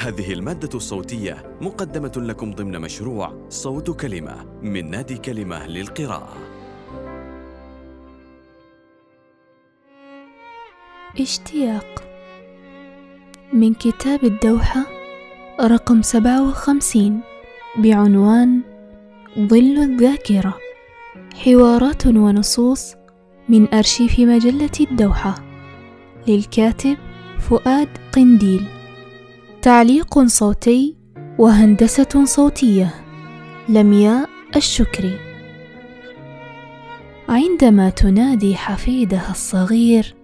[0.00, 6.36] هذه المادة الصوتية مقدمة لكم ضمن مشروع صوت كلمة من نادي كلمة للقراءة.
[11.20, 12.04] اشتياق.
[13.52, 14.86] من كتاب الدوحة
[15.60, 17.20] رقم سبعة وخمسين
[17.78, 18.60] بعنوان
[19.38, 20.58] ظل الذاكرة.
[21.44, 22.94] حوارات ونصوص
[23.48, 25.34] من أرشيف مجلة الدوحة.
[26.28, 26.96] للكاتب
[27.40, 28.79] فؤاد قنديل.
[29.62, 30.96] تعليق صوتي
[31.38, 32.94] وهندسة صوتية
[33.68, 35.16] لمياء الشكري
[37.28, 40.14] عندما تنادي حفيدها الصغير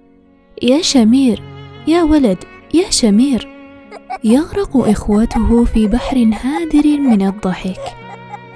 [0.62, 1.42] يا شمير
[1.86, 2.38] يا ولد
[2.74, 3.48] يا شمير.
[4.24, 7.80] يغرق إخوته في بحر هادر من الضحك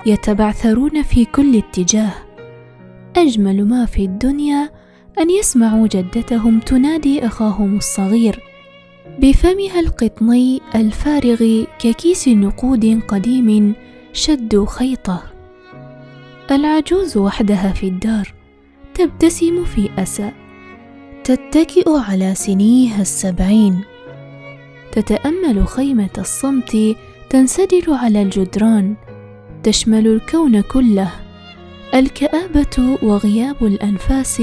[0.07, 2.13] يتبعثرون في كل اتجاه.
[3.17, 4.71] أجمل ما في الدنيا
[5.19, 8.50] أن يسمعوا جدتهم تنادي أخاهم الصغير
[9.21, 13.75] بفمها القطني الفارغ ككيس نقود قديم
[14.13, 15.23] شدوا خيطة.
[16.51, 18.35] العجوز وحدها في الدار
[18.95, 20.31] تبتسم في أسى
[21.25, 23.81] تتكئ على سنيها السبعين.
[24.93, 26.97] تتأمل خيمة الصمت
[27.31, 28.95] تنسدل على الجدران
[29.63, 31.11] تشمل الكون كله.
[31.95, 34.43] الكآبة وغياب الأنفاس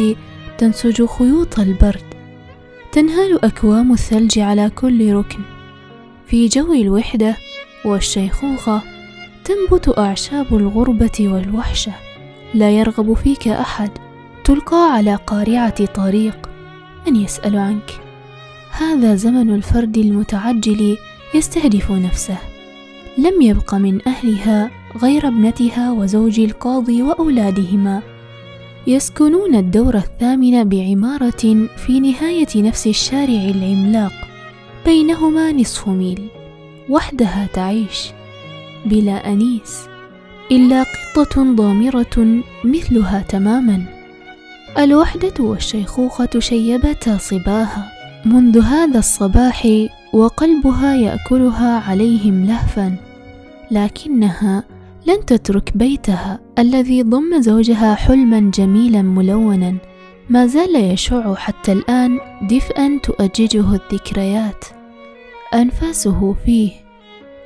[0.58, 2.16] تنسج خيوط البرد
[2.98, 5.40] تنهال أكوام الثلج على كل ركن.
[6.28, 7.36] في جو الوحدة
[7.86, 8.81] والشيخوخة
[9.44, 11.92] تنبت أعشاب الغربة والوحشة.
[12.53, 13.90] لا يرغب فيك أحد
[14.44, 16.50] تلقى على قارعة طريق
[17.08, 17.92] من يسأل عنك.
[18.72, 20.98] هذا زمن الفرد المتعجل
[21.34, 22.38] يستهدف نفسه.
[23.18, 28.02] لم يبق من أهلها غير ابنتها وزوج القاضي وأولادهما.
[28.88, 34.11] يسكنون الدور الثامن بعمارة في نهاية نفس الشارع العملاق
[34.85, 36.27] بينهما نصف ميل
[36.89, 38.11] وحدها تعيش
[38.85, 39.88] بلا أنيس
[40.52, 40.83] إلا
[41.16, 43.84] قطة ضامرة مثلها تماما.
[44.78, 47.91] الوحدة والشيخوخة شيبتا صباها.
[48.25, 49.67] منذ هذا الصباح
[50.13, 52.95] وقلبها يأكلها عليهم لهفا
[53.72, 54.63] لكنها
[55.07, 59.78] لن تترك بيتها الذي ضم زوجها حلما جميلا ملونا.
[60.29, 64.66] ما زال يشع حتى الآن دفئا تؤججه الذكريات.
[65.53, 66.72] أنفاسه فيه.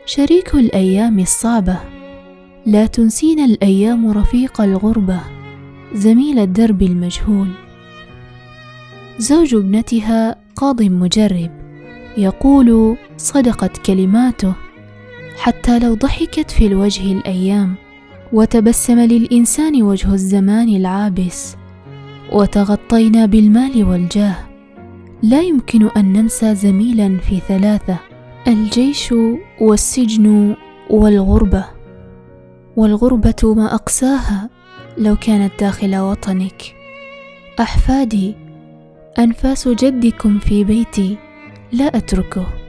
[0.05, 1.79] شريك الأيام الصعبة.
[2.65, 5.19] لا تنسينا الأيام رفيق الغربة.
[5.93, 7.49] زميل الدرب المجهول.
[9.17, 11.51] زوج ابنتها قاض مجرب.
[12.17, 14.53] يقول صدقت كلماته.
[15.37, 17.75] حتى لو ضحكت في الوجه الأيام
[18.33, 21.55] وتبسم للإنسان وجه الزمان العابس
[22.31, 24.35] وتغطينا بالمال والجاه.
[25.23, 27.97] لا يمكن أن ننسى زميلا في ثلاثة
[28.47, 29.13] الجيش
[29.61, 30.55] والسجن
[30.89, 31.65] والغربة.
[32.75, 34.49] والغربة ما أقساها
[34.97, 36.75] لو كانت داخل وطنك.
[37.59, 38.35] أحفادي
[39.19, 41.17] أنفاس جدكم في بيتي
[41.71, 42.60] لا أتركه.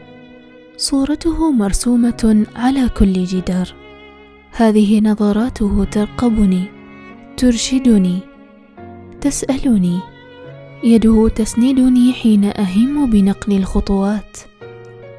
[0.83, 3.75] صورته مرسومة على كل جدار.
[4.51, 6.65] هذه نظراته ترقبني
[7.37, 8.19] ترشدني
[9.21, 9.99] تسألني.
[10.85, 14.39] يده تسندني حين أهم بنقل الخطوات.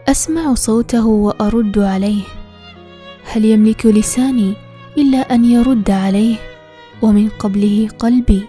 [0.07, 2.23] أسمع صوته وأرد عليه.
[3.31, 4.53] هل يملك لساني
[4.97, 6.35] إلا أن يرد عليه؟
[7.02, 8.46] ومن قبله قلبي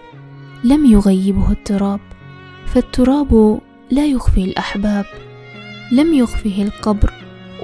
[0.63, 1.99] لم يغيبه التراب
[2.65, 3.61] فالتراب
[3.91, 5.05] لا يخفي الأحباب.
[5.91, 7.13] لم يخفه القبر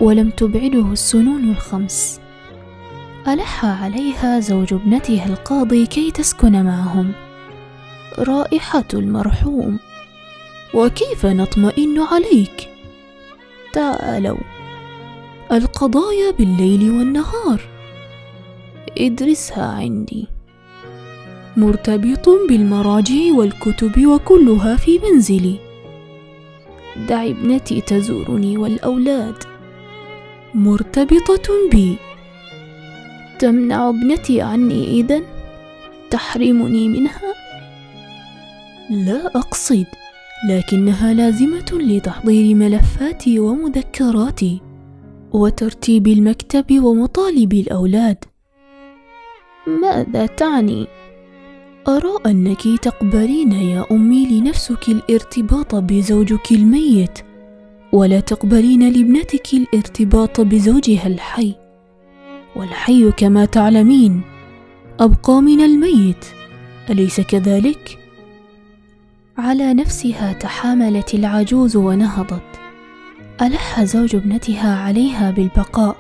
[0.02, 2.20] ولم تبعده السنون الخمس.
[3.28, 7.12] ألح عليها زوج ابنتها القاضي كي تسكن معهم.
[8.20, 9.80] رائحة المرحوم.
[10.74, 12.70] وكيف نطمئن عليك؟
[13.74, 14.38] تعالوا.
[15.52, 17.62] القضايا بالليل والنهار.
[18.98, 20.28] ادرسها عندي.
[21.58, 25.71] مرتبط بالمراجع والكتب وكلها في منزلي.
[26.98, 29.36] دع ابنتي تزورني والأولاد.
[30.54, 31.96] مرتبطة بي.
[33.40, 35.22] تمنع ابنتي عني إذا؟
[36.10, 37.34] تحرمني منها؟
[38.90, 39.86] لا أقصد
[40.50, 44.62] لكنها لازمة لتحضير ملفاتي ومذكراتي
[45.32, 48.18] وترتيب المكتب ومطالب الأولاد.
[49.68, 50.88] ماذا تعني؟
[51.88, 57.20] ارى أنك تقبلين يا أمي لنفسك الارتباط بزوجك الميت
[57.92, 61.56] ولا تقبلين لابنتك الارتباط بزوجها الحي.
[62.56, 64.22] والحي كما تعلمين
[65.00, 66.26] أبقى من الميت
[66.90, 67.98] أليس كذلك؟
[69.38, 72.60] على نفسها تحاملت العجوز ونهضت.
[73.42, 75.96] ألح زوج ابنتها عليها بالبقاء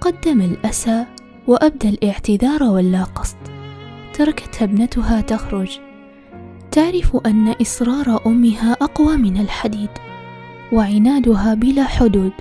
[0.00, 1.04] قدم الأسى
[1.46, 3.53] وأبدى الاعتذار واللا قصد
[4.14, 5.80] تركتها ابنتها تخرج.
[6.70, 9.90] تعرف أن إصرار أمها أقوى من الحديد
[10.72, 12.32] وعنادها بلا حدود.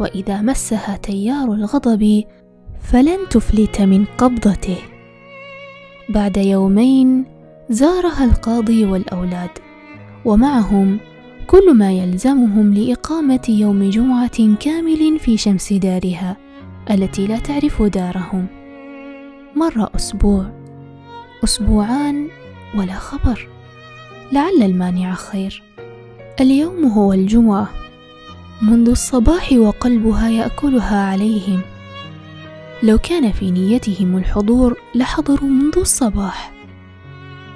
[0.00, 2.24] وإذا مسها تيار الغضب
[2.80, 4.76] فلن تفلت من قبضته.
[6.08, 7.24] بعد يومين
[7.70, 9.50] زارها القاضي والأولاد
[10.24, 10.98] ومعهم
[11.46, 16.36] كل ما يلزمهم لإقامة يوم جمعة كامل في شمس دارها
[16.90, 18.46] التي لا تعرف دارهم.
[19.56, 20.65] مر أسبوع.
[21.44, 22.28] أسبوعان
[22.74, 23.48] ولا خبر.
[24.32, 25.62] لعل المانع خير.
[26.40, 27.68] اليوم هو الجمعة.
[28.62, 31.60] منذ الصباح وقلبها يأكلها عليهم.
[32.82, 36.52] لو كان في نيتهم الحضور لحضروا منذ الصباح.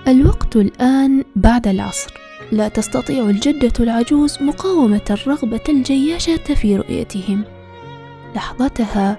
[0.08, 2.14] الوقت الآن بعد العصر.
[2.52, 7.44] لا تستطيع الجدة العجوز مقاومة الرغبة الجياشة في رؤيتهم.
[8.36, 9.18] لحظتها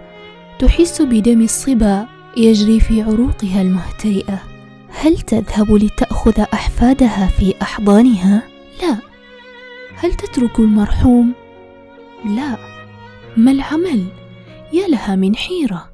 [0.59, 2.07] تحس بدم الصبا
[2.37, 4.50] يجري في عروقها المهترئة
[5.01, 8.43] هل تذهب لتأخذ أحفادها في أحضانها؟
[8.81, 8.97] لا.
[9.95, 11.33] هل تترك المرحوم؟
[12.25, 12.57] لا.
[13.37, 14.05] ما العمل؟
[14.73, 15.89] يا لها من حيرة.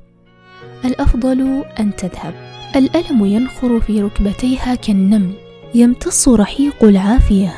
[0.85, 2.33] الأفضل أن تذهب.
[2.75, 5.33] الألم ينخر في ركبتيها كالنمل.
[5.75, 7.53] يمتص رحيق العافية.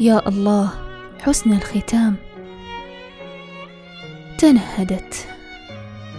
[0.00, 0.70] يا الله
[1.22, 2.16] حسن الختام.
[4.38, 5.28] تنهدت.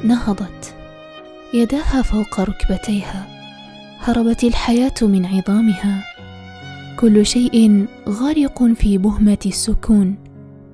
[0.03, 0.75] نهضت.
[1.53, 3.30] يداها فوق ركبتيها.
[4.03, 6.03] هربت الحياة من عظامها.
[6.99, 10.15] كل شيء غارق في بهمة السكون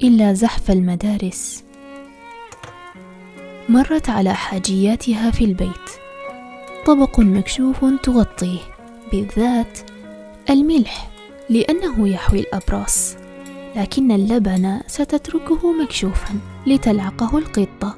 [0.03, 1.63] إلا زحف المدارس.
[3.69, 5.89] مرت على حاجياتها في البيت.
[6.85, 8.59] طبق مكشوف تغطيه
[9.11, 9.79] بالذات
[10.49, 11.09] الملح
[11.49, 13.15] لأنه يحوي الأبراص.
[13.75, 17.97] لكن اللبن ستتركه مكشوفا لتلعقه القطة.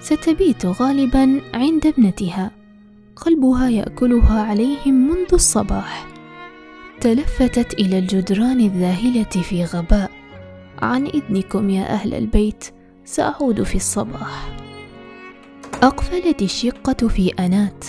[0.00, 2.63] ستبيت غالبا عند ابنتها.
[3.16, 6.06] قلبها يأكلها عليهم منذ الصباح.
[7.00, 10.10] تلفتت إلى الجدران الذاهلة في غباء.
[10.82, 12.64] عن إذنكم يا أهل البيت
[13.04, 14.56] سأعود في الصباح.
[15.82, 17.84] أقفلت الشقة في أنات.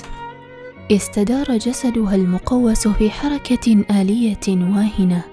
[0.92, 5.24] استدار جسدها المقوس في حركة آلية واهنة.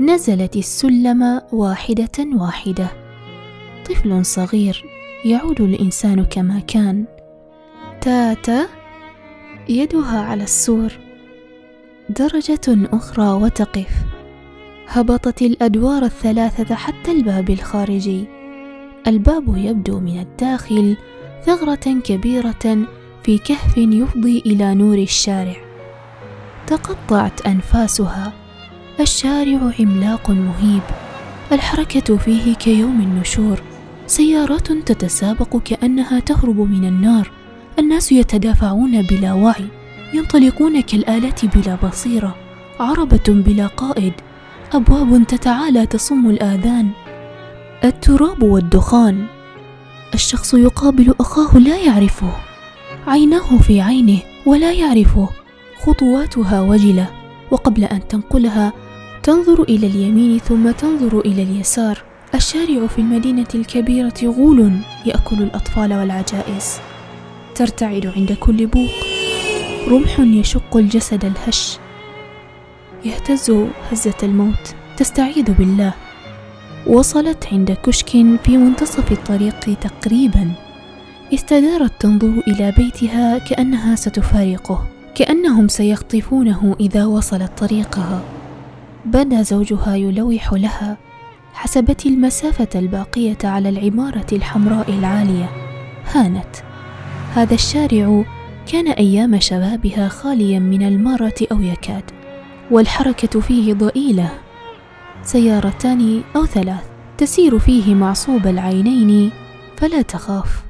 [0.00, 2.88] نزلت السلم واحدة واحدة.
[3.88, 4.84] طفل صغير
[5.24, 7.04] يعود الإنسان كما كان.
[8.00, 8.79] تاتا
[9.70, 10.92] يدها على السور.
[12.08, 13.90] درجة أخرى وتقف.
[14.88, 18.24] هبطت الأدوار الثلاثة حتى الباب الخارجي.
[19.06, 20.96] الباب يبدو من الداخل
[21.46, 22.86] ثغرة كبيرة
[23.22, 25.56] في كهف يفضي إلى نور الشارع.
[26.66, 28.32] تقطعت أنفاسها.
[29.00, 30.82] الشارع عملاق مهيب.
[31.52, 33.62] الحركة فيه كيوم النشور.
[34.06, 37.39] سيارات تتسابق كأنها تهرب من النار.
[37.80, 39.66] الناس يتدافعون بلا وعي
[40.14, 42.36] ينطلقون كالآلات بلا بصيرة
[42.80, 44.12] عربة بلا قائد
[44.72, 46.90] أبواب تتعالى تصم الآذان.
[47.84, 49.26] التراب والدخان
[50.14, 52.32] الشخص يقابل أخاه لا يعرفه.
[53.06, 55.28] عيناه في عينه ولا يعرفه.
[55.82, 57.10] خطواتها وجلة
[57.50, 58.72] وقبل أن تنقلها
[59.22, 62.02] تنظر إلى اليمين ثم تنظر إلى اليسار.
[62.34, 64.72] الشارع في المدينة الكبيرة غول
[65.06, 66.80] يأكل الأطفال والعجائز.
[67.54, 68.90] ترتعد عند كل بوق.
[69.88, 71.78] رمح يشق الجسد الهش.
[73.04, 73.50] يهتز
[73.90, 74.74] هزة الموت.
[74.96, 75.94] تستعيذ بالله.
[76.86, 78.08] وصلت عند كشك
[78.44, 80.52] في منتصف الطريق تقريبا.
[81.34, 84.86] استدارت تنظر إلى بيتها كأنها ستفارقه.
[85.14, 88.22] كأنهم سيخطفونه إذا وصلت طريقها.
[89.04, 90.96] بدا زوجها يلوح لها.
[91.52, 95.50] حسبت المسافة الباقية على العمارة الحمراء العالية.
[96.12, 96.69] هانت.
[97.34, 98.24] هذا الشارع
[98.72, 102.02] كان أيام شبابها خاليا من المارة أو يكاد
[102.70, 104.30] والحركة فيه ضئيلة.
[105.22, 106.84] سيارتان أو ثلاث
[107.18, 109.30] تسير فيه معصوب العينين
[109.76, 110.62] فلا تخاف.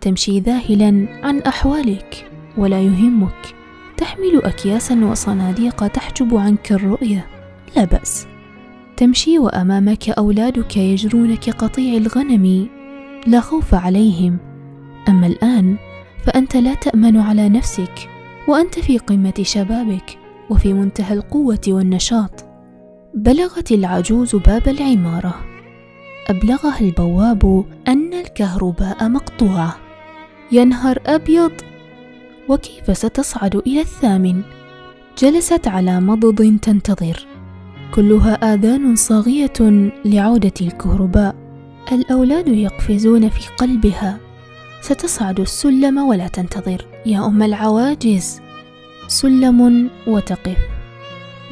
[0.00, 3.54] تمشي ذاهلا عن أحوالك ولا يهمك.
[3.96, 7.26] تحمل أكياسا وصناديق تحجب عنك الرؤية.
[7.76, 8.26] لا بأس.
[8.96, 12.68] تمشي وأمامك أولادك يجرون كقطيع الغنم
[13.26, 14.38] لا خوف عليهم.
[15.08, 15.76] أما الآن
[16.22, 18.08] فأنت لا تأمن على نفسك
[18.48, 20.18] وأنت في قمة شبابك
[20.50, 22.44] وفي منتهى القوة والنشاط.
[23.14, 25.34] بلغت العجوز باب العمارة.
[26.28, 29.76] أبلغها البواب أن الكهرباء مقطوعة.
[30.52, 31.52] ينهر أبيض.
[32.48, 34.42] وكيف ستصعد إلى الثامن؟
[35.18, 37.26] جلست على مضض تنتظر.
[37.94, 39.52] كلها آذان صاغية
[40.04, 41.34] لعودة الكهرباء.
[41.92, 44.18] الأولاد يقفزون في قلبها.
[44.82, 46.86] ستصعد السلم ولا تنتظر.
[47.06, 48.40] يا أم العواجز
[49.08, 50.58] سلم وتقف.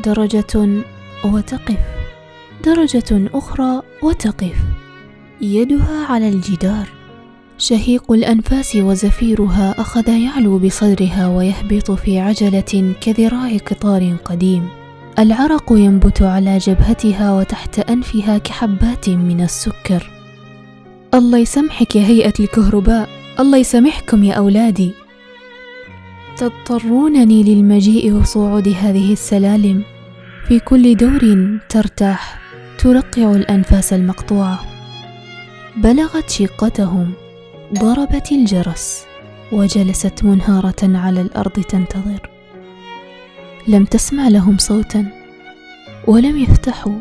[0.05, 0.83] درجة
[1.25, 1.79] وتقف.
[2.65, 4.57] درجة أخرى وتقف.
[5.41, 6.89] يدها على الجدار.
[7.59, 14.69] شهيق الأنفاس وزفيرها أخذ يعلو بصدرها ويهبط في عجلة كذراع قطار قديم.
[15.19, 20.11] العرق ينبت على جبهتها وتحت أنفها كحبات من السكر.
[21.15, 23.20] الله يسمحك يا هيئة الكهرباء.
[23.39, 24.93] الله يسامحكم يا أولادي.
[26.37, 29.85] تضطرونني للمجيء وصعود هذه السلالم.
[30.49, 32.41] في كل دور ترتاح.
[32.79, 34.61] ترقع الأنفاس المقطوعة.
[35.77, 37.13] بلغت شقتهم.
[37.75, 39.05] ضربت الجرس.
[39.53, 42.31] وجلست منهارة على الأرض تنتظر.
[43.69, 45.07] لم تسمع لهم صوتا.
[46.07, 46.99] ولم يفتحوا.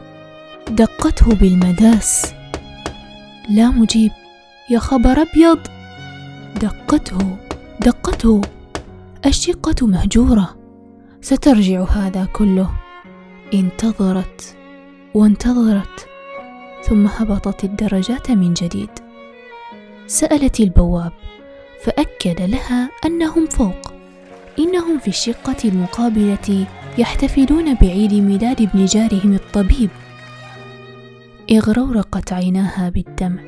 [0.69, 2.33] دقته بالمداس.
[3.49, 4.11] لا مجيب.
[4.69, 5.78] يا خبر أبيض!
[6.55, 7.37] دقته
[7.81, 8.41] دقته.
[9.25, 10.55] الشقة مهجورة.
[11.21, 12.69] سترجع هذا كله.
[13.53, 14.55] انتظرت
[15.13, 16.07] وانتظرت.
[16.83, 18.89] ثم هبطت الدرجات من جديد.
[20.07, 21.11] سألت البواب
[21.83, 23.93] فأكد لها أنهم فوق.
[24.59, 26.65] إنهم في الشقة المقابلة
[26.97, 29.89] يحتفلون بعيد ميلاد ابن جارهم الطبيب.
[31.51, 33.41] اغرورقت عيناها بالدمع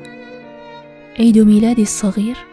[1.18, 2.51] عيد ميلادي الصغير؟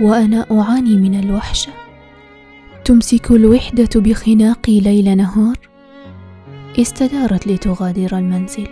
[0.00, 1.72] وأنا أعاني من الوحشة.
[2.84, 5.56] تمسك الوحدة بخناقي ليل نهار.
[6.80, 8.68] استدارت لتغادر المنزل.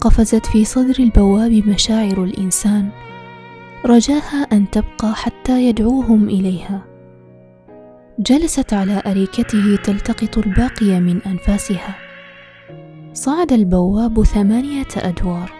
[0.00, 2.88] قفزت في صدر البواب مشاعر الإنسان.
[3.86, 6.84] رجاها أن تبقى حتى يدعوهم إليها.
[8.18, 11.94] جلست على أريكته تلتقط الباقي من أنفاسها.
[13.12, 15.52] صعد البواب ثمانية أدوار.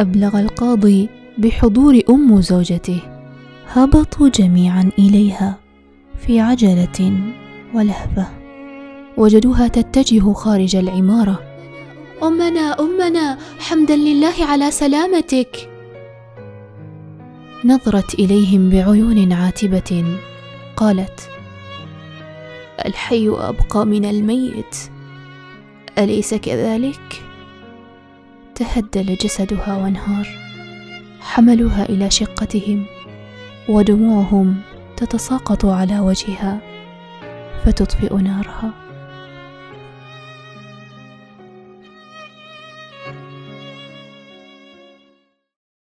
[0.00, 3.17] أبلغ القاضي بحضور أم زوجته.
[3.72, 5.58] هبطوا جميعا إليها
[6.18, 7.12] في عجلة
[7.74, 8.26] ولهفة.
[9.16, 11.42] وجدوها تتجه خارج العمارة.
[12.22, 15.70] أمنا أمنا حمدا لله على سلامتك.
[17.64, 20.18] نظرت إليهم بعيون عاتبة.
[20.76, 21.28] قالت
[22.86, 24.76] الحي أبقى من الميت.
[25.98, 27.22] أليس كذلك؟
[28.54, 30.28] تهدل جسدها وانهار.
[31.20, 32.97] حملوها إلى شقتهم.
[33.68, 34.56] ودموعهم
[34.96, 36.58] تتساقط على وجهها
[37.64, 38.87] فتطفئ نارها.